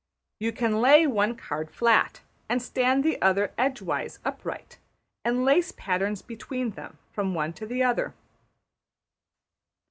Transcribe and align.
You 0.39 0.51
can 0.51 0.81
lay 0.81 1.05
one 1.05 1.35
card 1.35 1.69
flat 1.69 2.21
and 2.49 2.59
stand 2.59 3.03
the 3.03 3.21
other 3.21 3.53
edgeways 3.55 4.17
upright, 4.25 4.79
and 5.23 5.45
lace 5.45 5.71
patterns 5.73 6.23
between 6.23 6.71
them 6.71 6.97
from 7.13 7.35
one 7.35 7.53
to 7.53 7.67
the 7.67 7.83
other. 7.83 8.15